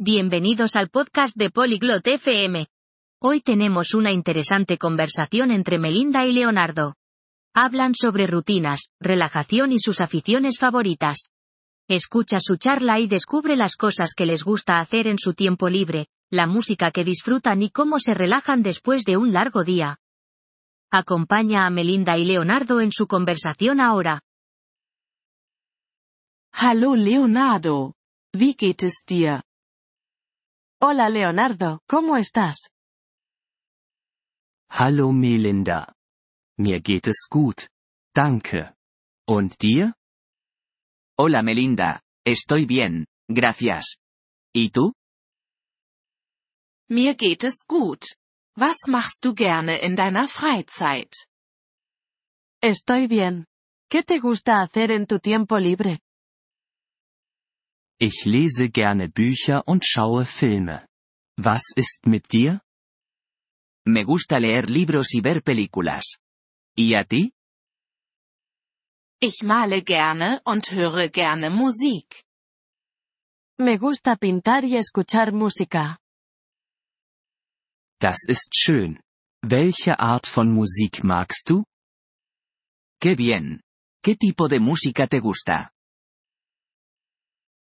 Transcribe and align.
Bienvenidos 0.00 0.74
al 0.74 0.90
podcast 0.90 1.36
de 1.36 1.50
Polyglot 1.50 2.04
FM. 2.04 2.66
Hoy 3.22 3.40
tenemos 3.40 3.94
una 3.94 4.10
interesante 4.10 4.76
conversación 4.76 5.52
entre 5.52 5.78
Melinda 5.78 6.26
y 6.26 6.32
Leonardo. 6.32 6.96
Hablan 7.54 7.94
sobre 7.94 8.26
rutinas, 8.26 8.90
relajación 8.98 9.70
y 9.70 9.78
sus 9.78 10.00
aficiones 10.00 10.58
favoritas. 10.58 11.30
Escucha 11.88 12.38
su 12.40 12.56
charla 12.56 12.98
y 12.98 13.06
descubre 13.06 13.54
las 13.54 13.76
cosas 13.76 14.14
que 14.16 14.26
les 14.26 14.42
gusta 14.42 14.80
hacer 14.80 15.06
en 15.06 15.20
su 15.20 15.32
tiempo 15.32 15.68
libre, 15.68 16.08
la 16.28 16.48
música 16.48 16.90
que 16.90 17.04
disfrutan 17.04 17.62
y 17.62 17.70
cómo 17.70 18.00
se 18.00 18.14
relajan 18.14 18.64
después 18.64 19.04
de 19.04 19.16
un 19.16 19.32
largo 19.32 19.62
día. 19.62 20.00
Acompaña 20.90 21.66
a 21.66 21.70
Melinda 21.70 22.18
y 22.18 22.24
Leonardo 22.24 22.80
en 22.80 22.90
su 22.90 23.06
conversación 23.06 23.80
ahora. 23.80 24.22
Hallo 26.52 26.96
Leonardo. 26.96 27.94
Wie 28.32 28.56
geht 28.58 28.82
es 28.82 29.04
dir? 29.06 29.44
Hola 30.86 31.08
Leonardo, 31.08 31.80
¿cómo 31.88 32.18
estás? 32.18 32.56
Hallo 34.68 35.12
Melinda. 35.12 35.94
Mir 36.58 36.82
geht 36.82 37.06
es 37.06 37.26
gut. 37.30 37.70
Danke. 38.14 38.74
Und 39.26 39.56
dir? 39.58 39.94
Hola 41.18 41.42
Melinda, 41.42 42.02
estoy 42.26 42.66
bien, 42.66 43.06
gracias. 43.30 43.96
¿Y 44.52 44.72
tú? 44.72 44.92
Mir 46.90 47.16
geht 47.16 47.44
es 47.44 47.64
gut. 47.66 48.04
Was 48.54 48.86
machst 48.86 49.24
du 49.24 49.34
gerne 49.34 49.78
in 49.82 49.96
deiner 49.96 50.28
Freizeit? 50.28 51.14
Estoy 52.62 53.06
bien. 53.06 53.46
¿Qué 53.88 54.02
te 54.02 54.18
gusta 54.18 54.60
hacer 54.60 54.90
en 54.90 55.06
tu 55.06 55.18
tiempo 55.18 55.56
libre? 55.56 56.00
Ich 58.00 58.24
lese 58.24 58.70
gerne 58.70 59.08
Bücher 59.08 59.66
und 59.66 59.84
schaue 59.86 60.26
Filme. 60.26 60.86
Was 61.36 61.72
ist 61.76 62.06
mit 62.06 62.32
dir? 62.32 62.60
Me 63.86 64.04
gusta 64.04 64.38
leer 64.38 64.68
libros 64.68 65.14
y 65.14 65.20
ver 65.20 65.42
películas. 65.42 66.18
¿Y 66.76 66.94
a 66.94 67.04
ti? 67.04 67.32
Ich 69.20 69.42
male 69.42 69.82
gerne 69.82 70.40
und 70.44 70.70
höre 70.72 71.08
gerne 71.10 71.50
Musik. 71.50 72.24
Me 73.58 73.78
gusta 73.78 74.16
pintar 74.16 74.64
y 74.64 74.76
escuchar 74.76 75.32
música. 75.32 75.98
Das 78.00 78.26
ist 78.26 78.54
schön. 78.56 79.00
Welche 79.42 79.98
Art 80.00 80.26
von 80.26 80.52
Musik 80.52 81.04
magst 81.04 81.48
du? 81.48 81.64
Qué 83.00 83.14
bien. 83.14 83.62
¿Qué 84.02 84.16
tipo 84.16 84.48
de 84.48 84.58
música 84.58 85.06
te 85.06 85.20
gusta? 85.20 85.73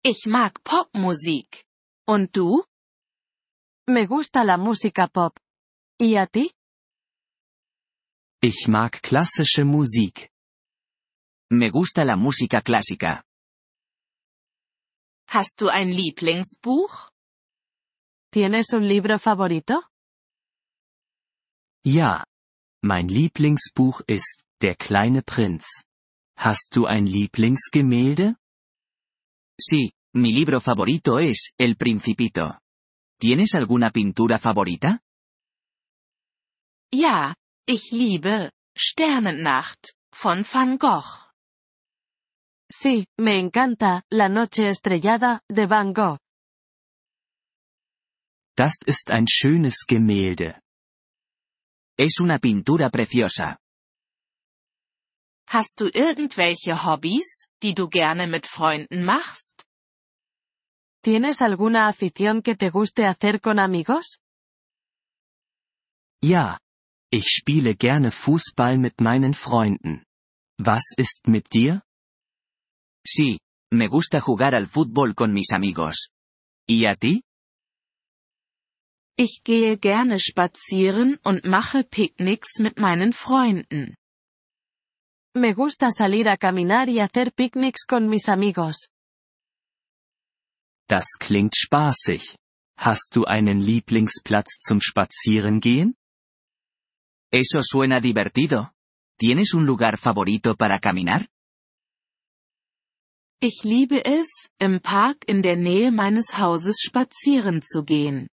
Ich 0.03 0.27
mag 0.27 0.63
Popmusik. 0.63 1.65
Und 2.07 2.37
du? 2.37 2.65
Me 3.89 4.07
gusta 4.07 4.45
la 4.45 4.57
música 4.57 5.09
pop. 5.09 5.39
¿Y 6.01 6.17
a 6.17 6.27
ti? 6.27 6.53
Ich 8.41 8.69
mag 8.69 9.03
klassische 9.03 9.65
Musik. 9.65 10.31
Me 11.51 11.71
gusta 11.71 12.05
la 12.05 12.17
música 12.17 12.63
clásica. 12.63 13.25
Hast 15.31 15.61
du 15.61 15.69
ein 15.69 15.91
Lieblingsbuch? 15.91 17.11
¿Tienes 18.33 18.73
un 18.73 18.87
libro 18.87 19.19
favorito? 19.19 19.83
Ja. 21.85 22.25
Mein 22.83 23.09
Lieblingsbuch 23.09 24.03
ist 24.07 24.45
Der 24.63 24.77
kleine 24.77 25.23
Prinz. 25.23 25.85
Hast 26.37 26.77
du 26.77 26.87
ein 26.87 27.07
Lieblingsgemälde? 27.07 28.37
Sí, 29.61 29.91
mi 30.15 30.33
libro 30.33 30.61
favorito 30.61 31.19
es 31.19 31.53
El 31.59 31.77
Principito. 31.77 32.61
¿Tienes 33.19 33.55
alguna 33.55 33.91
pintura 33.91 34.39
favorita? 34.39 35.01
Ja, 36.95 37.35
ich 37.67 37.91
liebe 37.91 38.53
Sternennacht 38.77 39.95
von 40.13 40.45
Van 40.45 40.79
Gogh. 40.79 41.33
Sí, 42.71 43.07
me 43.19 43.41
encanta 43.41 44.03
La 44.11 44.29
noche 44.29 44.69
estrellada 44.69 45.43
de 45.49 45.67
Van 45.67 45.93
Gogh. 45.93 46.19
Das 48.57 48.83
ist 48.87 49.11
ein 49.11 49.27
schönes 49.27 49.85
Gemälde. 49.89 50.63
Es 51.99 52.21
una 52.21 52.39
pintura 52.39 52.91
preciosa. 52.91 53.59
Hast 55.51 55.81
du 55.81 55.87
irgendwelche 55.87 56.85
Hobbys, 56.85 57.49
die 57.63 57.73
du 57.75 57.89
gerne 57.89 58.27
mit 58.27 58.47
Freunden 58.47 59.05
machst? 59.05 59.65
¿Tienes 61.03 61.41
alguna 61.41 61.89
afición 61.89 62.43
que 62.43 62.55
te 62.55 62.69
guste 62.69 63.07
hacer 63.07 63.41
con 63.41 63.59
amigos? 63.59 64.19
Ja. 66.23 66.59
Ich 67.11 67.29
spiele 67.31 67.75
gerne 67.75 68.11
Fußball 68.11 68.77
mit 68.77 69.01
meinen 69.01 69.33
Freunden. 69.33 70.05
Was 70.59 70.93
ist 70.99 71.27
mit 71.27 71.55
dir? 71.55 71.83
Sí, 73.07 73.39
me 73.73 73.89
gusta 73.89 74.21
jugar 74.21 74.55
al 74.55 74.67
fútbol 74.67 75.15
con 75.15 75.33
mis 75.33 75.53
amigos. 75.53 76.11
¿Y 76.69 76.85
a 76.85 76.95
ti? 76.95 77.23
Ich 79.17 79.41
gehe 79.45 79.79
gerne 79.79 80.21
spazieren 80.21 81.19
und 81.25 81.47
mache 81.47 81.85
Picknicks 81.85 82.59
mit 82.59 82.79
meinen 82.79 83.15
Freunden. 83.15 83.97
Me 85.35 85.53
gusta 85.55 85.91
salir 85.91 86.29
a 86.29 86.37
caminar 86.37 86.89
y 86.89 87.01
hacer 87.01 87.33
picnics 87.33 87.85
con 87.87 88.09
mis 88.09 88.29
amigos. 88.29 88.91
Das 90.89 91.19
klingt 91.19 91.55
spaßig. 91.55 92.37
Hast 92.79 93.15
du 93.15 93.25
einen 93.25 93.61
Lieblingsplatz 93.61 94.59
zum 94.61 94.81
Spazierengehen? 94.81 95.97
Eso 97.31 97.61
suena 97.63 98.01
divertido. 98.01 98.73
¿Tienes 99.19 99.53
un 99.53 99.67
lugar 99.67 99.99
favorito 99.99 100.55
para 100.57 100.79
caminar? 100.79 101.29
Ich 103.41 103.65
liebe 103.65 104.03
es, 104.05 104.49
im 104.59 104.81
Park 104.81 105.25
in 105.27 105.43
der 105.43 105.57
Nähe 105.57 105.93
meines 105.93 106.39
Hauses 106.39 106.81
spazieren 106.81 107.63
zu 107.63 107.85
gehen. 107.85 108.29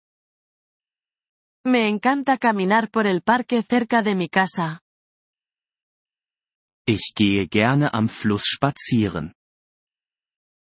Me 1.65 1.87
encanta 1.87 2.37
caminar 2.37 2.89
por 2.91 3.07
el 3.07 3.21
parque 3.21 3.63
cerca 3.63 4.03
de 4.03 4.15
mi 4.15 4.29
casa. 4.29 4.82
Ich 6.85 7.13
gehe 7.15 7.47
gerne 7.47 7.93
am 7.93 8.09
Fluss 8.09 8.45
spazieren. 8.45 9.33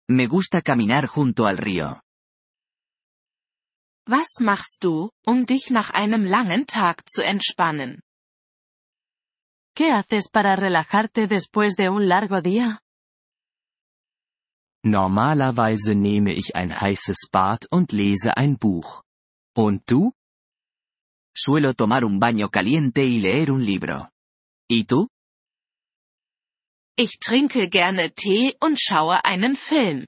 Me 0.09 0.27
gusta 0.27 0.61
caminar 0.61 1.07
junto 1.07 1.45
al 1.45 1.57
río. 1.57 2.01
Was 4.05 4.39
machst 4.41 4.83
du, 4.83 5.11
um 5.25 5.45
dich 5.45 5.69
nach 5.69 5.91
einem 5.91 6.25
langen 6.25 6.65
Tag 6.65 7.07
zu 7.09 7.21
entspannen? 7.21 8.01
¿Qué 9.75 9.91
haces 9.91 10.29
para 10.29 10.55
relajarte 10.57 11.27
después 11.27 11.75
de 11.77 11.89
un 11.89 12.09
largo 12.09 12.41
día? 12.41 12.81
Normalerweise 14.83 15.95
nehme 15.95 16.33
ich 16.33 16.55
ein 16.55 16.71
heißes 16.71 17.29
Bad 17.31 17.67
und 17.71 17.93
lese 17.93 18.35
ein 18.35 18.57
Buch. 18.57 19.03
Und 19.55 19.89
du? 19.89 20.11
Suelo 21.33 21.73
tomar 21.73 22.03
un 22.03 22.19
baño 22.19 22.49
caliente 22.49 23.05
y 23.05 23.19
leer 23.19 23.51
un 23.51 23.63
libro. 23.63 24.09
¿Y 24.67 24.83
tú? 24.85 25.07
Ich 27.01 27.17
trinke 27.19 27.69
gerne 27.69 28.11
Tee 28.11 28.57
und 28.59 28.77
schaue 28.77 29.23
einen 29.23 29.55
Film. 29.55 30.05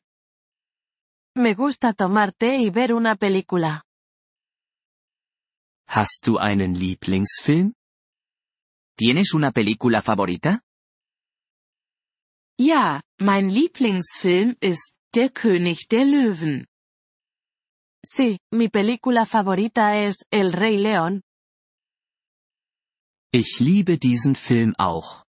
Me 1.37 1.55
gusta 1.55 1.93
tomar 1.93 2.33
té 2.33 2.57
y 2.57 2.69
ver 2.69 2.93
una 2.93 3.15
película. 3.15 3.81
Hast 5.87 6.27
du 6.27 6.37
einen 6.37 6.75
Lieblingsfilm? 6.75 7.71
¿Tienes 8.97 9.33
una 9.33 9.51
película 9.51 10.01
favorita? 10.01 10.59
Ja, 12.59 12.99
mein 13.21 13.47
Lieblingsfilm 13.47 14.57
ist 14.59 14.91
Der 15.15 15.29
König 15.29 15.87
der 15.87 16.03
Löwen. 16.03 16.67
Sí, 18.05 18.37
mi 18.51 18.67
película 18.67 19.25
favorita 19.25 19.95
es 19.95 20.25
El 20.29 20.51
Rey 20.51 20.75
León. 20.77 21.21
Ich 23.31 23.61
liebe 23.61 23.97
diesen 23.97 24.35
Film 24.35 24.75
auch. 24.77 25.23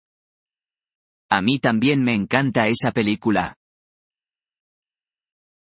A 1.31 1.43
mí 1.43 1.61
también 1.61 2.03
me 2.03 2.12
encanta 2.15 2.67
esa 2.67 2.93
película. 2.93 3.55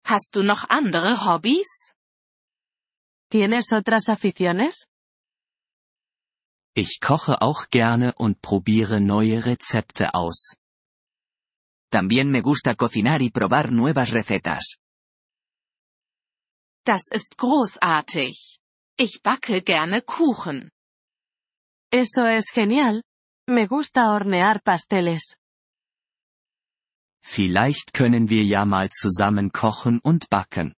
Hast 0.04 0.36
du 0.36 0.44
noch 0.44 0.66
andere 0.70 1.16
Hobbys? 1.16 1.94
¿Tienes 3.30 3.72
otras 3.72 4.10
aficiones? 4.10 4.88
Ich 6.76 7.00
koche 7.00 7.40
auch 7.42 7.70
gerne 7.70 8.14
und 8.18 8.42
probiere 8.42 9.00
neue 9.00 9.46
Rezepte 9.46 10.14
aus. 10.14 10.56
También 11.92 12.32
me 12.32 12.42
gusta 12.42 12.76
cocinar 12.76 13.22
y 13.22 13.30
probar 13.30 13.72
nuevas 13.72 14.12
recetas. 14.12 14.78
Das 16.86 17.04
ist 17.12 17.38
großartig. 17.38 18.58
Ich 18.98 19.22
backe 19.22 19.62
gerne 19.62 20.02
Kuchen. 20.02 20.72
Eso 21.92 22.26
es 22.26 22.52
genial. 22.52 23.04
Me 23.48 23.68
gusta 23.68 24.12
hornear 24.12 24.62
pasteles. 24.62 25.39
Vielleicht 27.40 27.94
können 27.94 28.30
wir 28.30 28.44
ja 28.44 28.66
mal 28.66 28.90
zusammen 28.90 29.54
kochen 29.54 30.02
und 30.02 30.30
backen. 30.30 30.76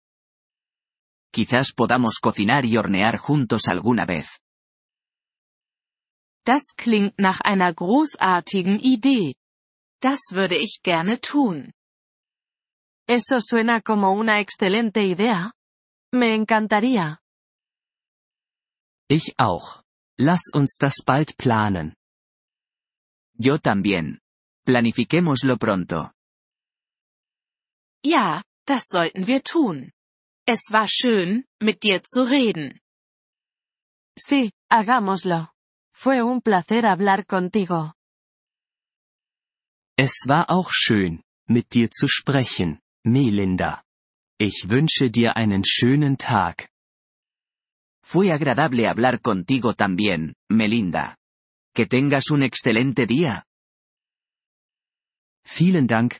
Quizás 1.33 1.73
podamos 1.73 2.19
cocinar 2.21 2.65
y 2.65 2.77
hornear 2.77 3.17
juntos 3.17 3.63
alguna 3.67 4.05
vez. 4.05 4.37
Das 6.45 6.61
klingt 6.77 7.17
nach 7.17 7.41
einer 7.41 7.73
großartigen 7.73 8.77
Idee. 8.79 9.33
Das 10.03 10.19
würde 10.33 10.55
ich 10.55 10.81
gerne 10.83 11.19
tun. 11.19 11.73
Eso 13.07 13.39
suena 13.39 13.81
como 13.81 14.11
una 14.11 14.39
excelente 14.39 15.01
idea. 15.01 15.53
Me 16.13 16.35
encantaría. 16.35 17.17
Ich 19.09 19.33
auch. 19.39 19.81
Lass 20.19 20.43
uns 20.53 20.77
das 20.77 21.01
bald 21.03 21.37
planen. 21.37 21.95
Yo 23.33 23.57
también. 23.57 24.19
Planifiquémoslo 24.63 25.57
pronto. 25.57 26.11
Ja, 28.03 28.41
das 28.65 28.87
sollten 28.87 29.27
wir 29.27 29.43
tun. 29.43 29.91
Es 30.47 30.71
war 30.71 30.87
schön, 30.87 31.45
mit 31.61 31.83
dir 31.83 32.01
zu 32.03 32.23
reden. 32.23 32.79
Sí, 34.17 34.51
hagámoslo. 34.69 35.49
Fue 35.93 36.23
un 36.23 36.41
placer 36.41 36.83
hablar 36.89 37.25
contigo. 37.25 37.93
Es 39.97 40.25
war 40.27 40.49
auch 40.49 40.71
schön, 40.71 41.21
mit 41.47 41.73
dir 41.73 41.91
zu 41.91 42.07
sprechen, 42.07 42.79
Melinda. 43.03 43.83
Ich 44.39 44.67
wünsche 44.69 45.11
dir 45.11 45.35
einen 45.35 45.63
schönen 45.63 46.17
Tag. 46.17 46.69
Fue 48.03 48.31
agradable 48.31 48.89
hablar 48.89 49.19
contigo 49.21 49.73
también, 49.73 50.33
Melinda. 50.49 51.17
Que 51.75 51.85
tengas 51.85 52.31
un 52.31 52.41
excelente 52.41 53.05
día. 53.05 53.45
Vielen 55.45 55.87
Dank, 55.87 56.19